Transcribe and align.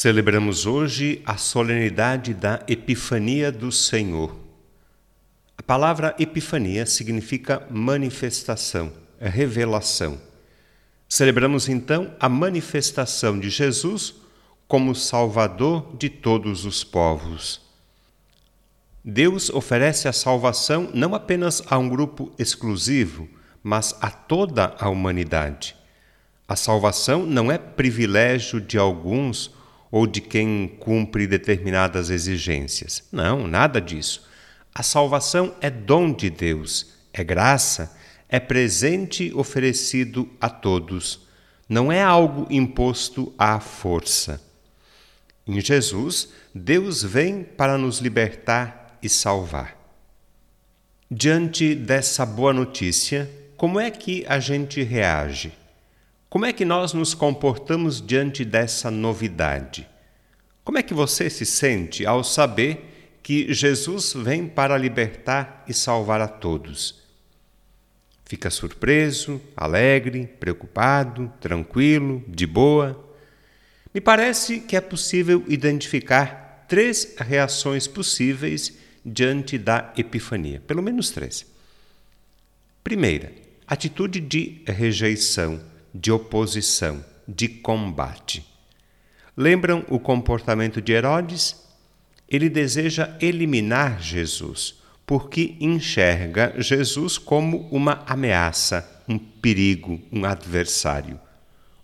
Celebramos 0.00 0.64
hoje 0.64 1.20
a 1.26 1.36
solenidade 1.36 2.32
da 2.32 2.62
Epifania 2.68 3.50
do 3.50 3.72
Senhor. 3.72 4.32
A 5.56 5.62
palavra 5.64 6.14
Epifania 6.20 6.86
significa 6.86 7.66
manifestação, 7.68 8.92
é 9.18 9.28
revelação. 9.28 10.16
Celebramos 11.08 11.68
então 11.68 12.14
a 12.20 12.28
manifestação 12.28 13.40
de 13.40 13.50
Jesus 13.50 14.14
como 14.68 14.94
Salvador 14.94 15.96
de 15.98 16.08
todos 16.08 16.64
os 16.64 16.84
povos. 16.84 17.60
Deus 19.04 19.50
oferece 19.50 20.06
a 20.06 20.12
salvação 20.12 20.92
não 20.94 21.12
apenas 21.12 21.60
a 21.66 21.76
um 21.76 21.88
grupo 21.88 22.32
exclusivo, 22.38 23.28
mas 23.64 23.96
a 24.00 24.12
toda 24.12 24.76
a 24.78 24.88
humanidade. 24.88 25.74
A 26.46 26.54
salvação 26.54 27.26
não 27.26 27.50
é 27.50 27.58
privilégio 27.58 28.60
de 28.60 28.78
alguns 28.78 29.57
ou 29.90 30.06
de 30.06 30.20
quem 30.20 30.68
cumpre 30.78 31.26
determinadas 31.26 32.10
exigências. 32.10 33.04
Não, 33.10 33.46
nada 33.46 33.80
disso. 33.80 34.26
A 34.74 34.82
salvação 34.82 35.54
é 35.60 35.70
dom 35.70 36.12
de 36.12 36.30
Deus, 36.30 36.94
é 37.12 37.24
graça, 37.24 37.96
é 38.28 38.38
presente 38.38 39.32
oferecido 39.34 40.28
a 40.40 40.48
todos, 40.48 41.26
não 41.68 41.90
é 41.90 42.02
algo 42.02 42.46
imposto 42.50 43.32
à 43.38 43.58
força. 43.58 44.40
Em 45.46 45.60
Jesus, 45.60 46.28
Deus 46.54 47.02
vem 47.02 47.42
para 47.42 47.78
nos 47.78 48.00
libertar 48.00 48.98
e 49.02 49.08
salvar. 49.08 49.76
Diante 51.10 51.74
dessa 51.74 52.26
boa 52.26 52.52
notícia, 52.52 53.30
como 53.56 53.80
é 53.80 53.90
que 53.90 54.24
a 54.28 54.38
gente 54.38 54.82
reage? 54.82 55.52
Como 56.30 56.44
é 56.44 56.52
que 56.52 56.64
nós 56.64 56.92
nos 56.92 57.14
comportamos 57.14 58.06
diante 58.06 58.44
dessa 58.44 58.90
novidade? 58.90 59.88
Como 60.62 60.76
é 60.76 60.82
que 60.82 60.92
você 60.92 61.30
se 61.30 61.46
sente 61.46 62.04
ao 62.04 62.22
saber 62.22 63.18
que 63.22 63.52
Jesus 63.54 64.12
vem 64.12 64.46
para 64.46 64.76
libertar 64.76 65.64
e 65.66 65.72
salvar 65.72 66.20
a 66.20 66.28
todos? 66.28 67.02
Fica 68.26 68.50
surpreso, 68.50 69.40
alegre, 69.56 70.26
preocupado, 70.38 71.32
tranquilo, 71.40 72.22
de 72.28 72.46
boa? 72.46 73.08
Me 73.94 74.00
parece 74.00 74.60
que 74.60 74.76
é 74.76 74.82
possível 74.82 75.42
identificar 75.48 76.66
três 76.68 77.16
reações 77.16 77.86
possíveis 77.86 78.76
diante 79.02 79.56
da 79.56 79.94
Epifania, 79.96 80.62
pelo 80.66 80.82
menos 80.82 81.08
três. 81.08 81.46
Primeira, 82.84 83.32
atitude 83.66 84.20
de 84.20 84.60
rejeição 84.66 85.58
de 86.00 86.12
oposição, 86.12 87.04
de 87.26 87.48
combate. 87.48 88.46
Lembram 89.36 89.84
o 89.88 89.98
comportamento 89.98 90.80
de 90.80 90.92
Herodes? 90.92 91.56
Ele 92.28 92.48
deseja 92.48 93.16
eliminar 93.20 94.00
Jesus, 94.00 94.76
porque 95.06 95.56
enxerga 95.60 96.54
Jesus 96.58 97.18
como 97.18 97.68
uma 97.70 98.04
ameaça, 98.06 99.02
um 99.08 99.18
perigo, 99.18 100.00
um 100.12 100.24
adversário. 100.24 101.18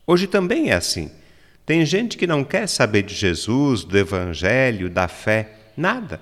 Hoje 0.07 0.27
também 0.27 0.71
é 0.71 0.75
assim. 0.75 1.11
Tem 1.67 1.85
gente 1.85 2.19
que 2.19 2.27
não 2.27 2.45
quer 2.45 2.69
saber 2.69 3.03
de 3.03 3.15
Jesus, 3.15 3.85
do 3.85 3.97
Evangelho, 3.97 4.91
da 4.91 5.09
fé, 5.09 5.53
nada. 5.77 6.21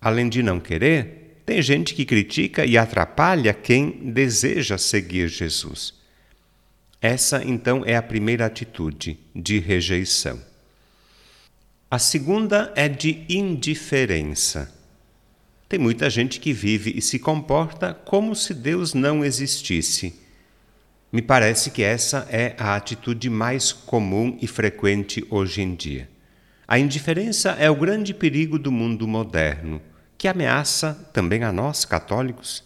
Além 0.00 0.28
de 0.28 0.42
não 0.42 0.58
querer, 0.58 1.42
tem 1.44 1.60
gente 1.60 1.94
que 1.94 2.06
critica 2.06 2.64
e 2.64 2.78
atrapalha 2.78 3.52
quem 3.52 4.12
deseja 4.12 4.78
seguir 4.78 5.28
Jesus. 5.28 5.97
Essa, 7.00 7.44
então, 7.44 7.84
é 7.84 7.96
a 7.96 8.02
primeira 8.02 8.46
atitude 8.46 9.18
de 9.34 9.58
rejeição. 9.58 10.40
A 11.90 11.98
segunda 11.98 12.72
é 12.74 12.88
de 12.88 13.24
indiferença. 13.28 14.74
Tem 15.68 15.78
muita 15.78 16.10
gente 16.10 16.40
que 16.40 16.52
vive 16.52 16.92
e 16.96 17.00
se 17.00 17.18
comporta 17.18 17.94
como 17.94 18.34
se 18.34 18.52
Deus 18.52 18.94
não 18.94 19.24
existisse. 19.24 20.14
Me 21.10 21.22
parece 21.22 21.70
que 21.70 21.82
essa 21.82 22.26
é 22.30 22.54
a 22.58 22.74
atitude 22.74 23.30
mais 23.30 23.72
comum 23.72 24.36
e 24.42 24.46
frequente 24.46 25.26
hoje 25.30 25.62
em 25.62 25.74
dia. 25.74 26.08
A 26.66 26.78
indiferença 26.78 27.52
é 27.52 27.70
o 27.70 27.76
grande 27.76 28.12
perigo 28.12 28.58
do 28.58 28.70
mundo 28.70 29.08
moderno, 29.08 29.80
que 30.18 30.28
ameaça 30.28 30.92
também 31.14 31.42
a 31.44 31.50
nós, 31.50 31.86
católicos. 31.86 32.62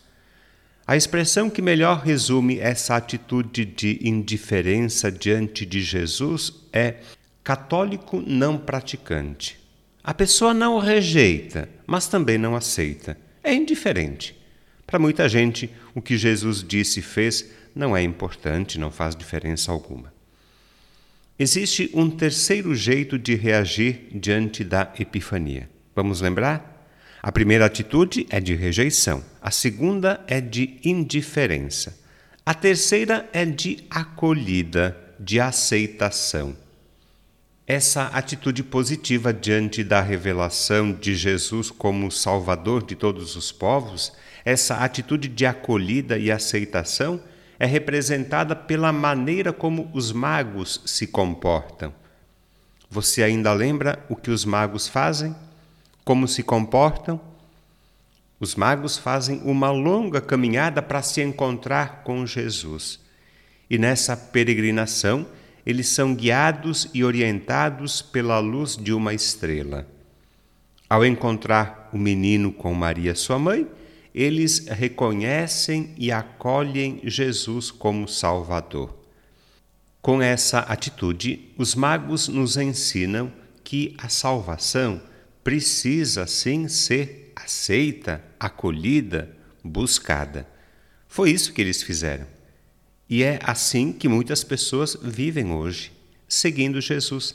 A 0.86 0.96
expressão 0.96 1.48
que 1.48 1.62
melhor 1.62 2.02
resume 2.02 2.58
essa 2.58 2.96
atitude 2.96 3.64
de 3.64 4.00
indiferença 4.02 5.12
diante 5.12 5.64
de 5.64 5.80
Jesus 5.80 6.52
é 6.72 6.96
católico 7.44 8.22
não 8.26 8.58
praticante. 8.58 9.58
A 10.02 10.12
pessoa 10.12 10.52
não 10.52 10.78
rejeita, 10.78 11.68
mas 11.86 12.08
também 12.08 12.36
não 12.36 12.56
aceita. 12.56 13.16
É 13.44 13.54
indiferente. 13.54 14.36
Para 14.84 14.98
muita 14.98 15.28
gente, 15.28 15.70
o 15.94 16.02
que 16.02 16.18
Jesus 16.18 16.64
disse 16.66 16.98
e 16.98 17.02
fez 17.02 17.48
não 17.74 17.96
é 17.96 18.02
importante, 18.02 18.78
não 18.78 18.90
faz 18.90 19.14
diferença 19.14 19.70
alguma. 19.70 20.12
Existe 21.38 21.90
um 21.94 22.10
terceiro 22.10 22.74
jeito 22.74 23.18
de 23.18 23.34
reagir 23.34 24.08
diante 24.12 24.62
da 24.62 24.92
Epifania. 24.98 25.70
Vamos 25.94 26.20
lembrar? 26.20 26.71
A 27.22 27.30
primeira 27.30 27.66
atitude 27.66 28.26
é 28.30 28.40
de 28.40 28.52
rejeição, 28.52 29.22
a 29.40 29.52
segunda 29.52 30.20
é 30.26 30.40
de 30.40 30.80
indiferença, 30.82 31.96
a 32.44 32.52
terceira 32.52 33.30
é 33.32 33.44
de 33.44 33.84
acolhida, 33.88 34.98
de 35.20 35.38
aceitação. 35.38 36.56
Essa 37.64 38.06
atitude 38.08 38.64
positiva 38.64 39.32
diante 39.32 39.84
da 39.84 40.00
revelação 40.00 40.92
de 40.92 41.14
Jesus 41.14 41.70
como 41.70 42.10
Salvador 42.10 42.84
de 42.84 42.96
todos 42.96 43.36
os 43.36 43.52
povos, 43.52 44.12
essa 44.44 44.78
atitude 44.78 45.28
de 45.28 45.46
acolhida 45.46 46.18
e 46.18 46.28
aceitação 46.28 47.22
é 47.56 47.66
representada 47.66 48.56
pela 48.56 48.92
maneira 48.92 49.52
como 49.52 49.88
os 49.94 50.10
magos 50.10 50.82
se 50.84 51.06
comportam. 51.06 51.94
Você 52.90 53.22
ainda 53.22 53.52
lembra 53.52 54.04
o 54.08 54.16
que 54.16 54.32
os 54.32 54.44
magos 54.44 54.88
fazem? 54.88 55.32
Como 56.04 56.26
se 56.26 56.42
comportam. 56.42 57.20
Os 58.40 58.54
magos 58.54 58.98
fazem 58.98 59.40
uma 59.44 59.70
longa 59.70 60.20
caminhada 60.20 60.82
para 60.82 61.02
se 61.02 61.22
encontrar 61.22 62.02
com 62.02 62.26
Jesus. 62.26 63.00
E 63.70 63.78
nessa 63.78 64.16
peregrinação, 64.16 65.26
eles 65.64 65.88
são 65.88 66.14
guiados 66.14 66.88
e 66.92 67.04
orientados 67.04 68.02
pela 68.02 68.38
luz 68.40 68.76
de 68.76 68.92
uma 68.92 69.14
estrela. 69.14 69.86
Ao 70.88 71.06
encontrar 71.06 71.88
o 71.92 71.98
menino 71.98 72.52
com 72.52 72.74
Maria, 72.74 73.14
sua 73.14 73.38
mãe, 73.38 73.66
eles 74.14 74.66
reconhecem 74.66 75.94
e 75.96 76.12
acolhem 76.12 77.00
Jesus 77.04 77.70
como 77.70 78.06
Salvador. 78.06 78.94
Com 80.02 80.20
essa 80.20 80.58
atitude, 80.58 81.52
os 81.56 81.74
magos 81.74 82.28
nos 82.28 82.56
ensinam 82.56 83.32
que 83.62 83.94
a 83.96 84.08
salvação 84.08 85.00
precisa 85.42 86.26
sim 86.26 86.68
ser 86.68 87.32
aceita, 87.34 88.22
acolhida, 88.38 89.34
buscada. 89.62 90.46
Foi 91.08 91.30
isso 91.30 91.52
que 91.52 91.60
eles 91.60 91.82
fizeram. 91.82 92.26
E 93.08 93.22
é 93.22 93.38
assim 93.42 93.92
que 93.92 94.08
muitas 94.08 94.42
pessoas 94.42 94.96
vivem 95.02 95.52
hoje, 95.52 95.92
seguindo 96.28 96.80
Jesus. 96.80 97.34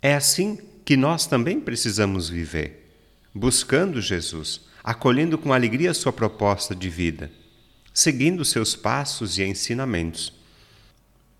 É 0.00 0.14
assim 0.14 0.58
que 0.84 0.96
nós 0.96 1.26
também 1.26 1.60
precisamos 1.60 2.28
viver, 2.28 2.90
buscando 3.34 4.00
Jesus, 4.00 4.62
acolhendo 4.82 5.36
com 5.36 5.52
alegria 5.52 5.92
sua 5.94 6.12
proposta 6.12 6.74
de 6.74 6.88
vida, 6.88 7.30
seguindo 7.92 8.44
seus 8.44 8.74
passos 8.74 9.38
e 9.38 9.44
ensinamentos. 9.44 10.32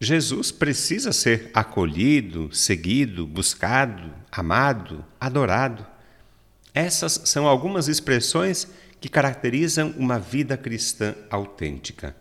Jesus 0.03 0.51
precisa 0.51 1.13
ser 1.13 1.53
acolhido, 1.55 2.53
seguido, 2.53 3.25
buscado, 3.25 4.13
amado, 4.33 5.05
adorado. 5.21 5.87
Essas 6.75 7.21
são 7.27 7.47
algumas 7.47 7.87
expressões 7.87 8.67
que 9.01 9.09
caracterizam 9.09 9.95
uma 9.97 10.19
vida 10.19 10.57
cristã 10.57 11.15
autêntica. 11.31 12.17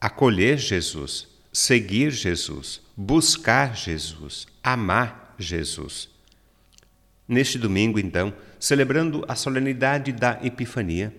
Acolher 0.00 0.56
Jesus, 0.56 1.26
seguir 1.52 2.12
Jesus, 2.12 2.80
buscar 2.96 3.76
Jesus, 3.76 4.46
amar 4.62 5.34
Jesus. 5.36 6.08
Neste 7.26 7.58
domingo, 7.58 7.98
então, 7.98 8.32
celebrando 8.60 9.24
a 9.26 9.34
solenidade 9.34 10.12
da 10.12 10.38
Epifania, 10.44 11.12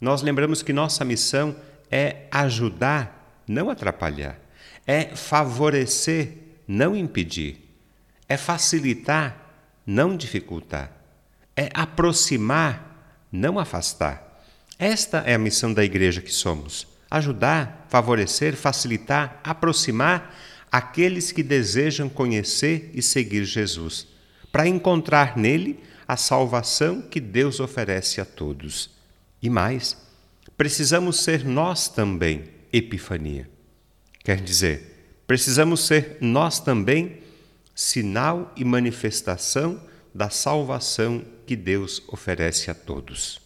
nós 0.00 0.22
lembramos 0.22 0.62
que 0.62 0.72
nossa 0.72 1.04
missão 1.04 1.56
é 1.90 2.28
ajudar, 2.30 3.42
não 3.48 3.68
atrapalhar 3.68 4.40
é 4.86 5.14
favorecer, 5.16 6.34
não 6.66 6.96
impedir, 6.96 7.58
é 8.28 8.36
facilitar, 8.36 9.36
não 9.86 10.16
dificultar, 10.16 10.90
é 11.56 11.68
aproximar, 11.74 13.24
não 13.30 13.58
afastar. 13.58 14.42
Esta 14.78 15.18
é 15.18 15.34
a 15.34 15.38
missão 15.38 15.72
da 15.72 15.84
igreja 15.84 16.20
que 16.20 16.32
somos: 16.32 16.86
ajudar, 17.10 17.86
favorecer, 17.88 18.56
facilitar, 18.56 19.40
aproximar 19.44 20.34
aqueles 20.70 21.30
que 21.30 21.42
desejam 21.42 22.08
conhecer 22.08 22.90
e 22.94 23.02
seguir 23.02 23.44
Jesus. 23.44 24.06
para 24.50 24.68
encontrar 24.68 25.36
nele 25.36 25.80
a 26.06 26.16
salvação 26.16 27.00
que 27.00 27.18
Deus 27.18 27.58
oferece 27.58 28.20
a 28.20 28.24
todos. 28.24 28.90
E 29.42 29.48
mais, 29.48 29.96
precisamos 30.58 31.20
ser 31.20 31.42
nós 31.42 31.88
também 31.88 32.44
Epifania. 32.70 33.48
Quer 34.24 34.40
dizer, 34.40 35.22
precisamos 35.26 35.86
ser 35.86 36.18
nós 36.20 36.60
também 36.60 37.18
sinal 37.74 38.52
e 38.56 38.64
manifestação 38.64 39.82
da 40.14 40.30
salvação 40.30 41.24
que 41.46 41.56
Deus 41.56 42.02
oferece 42.08 42.70
a 42.70 42.74
todos. 42.74 43.41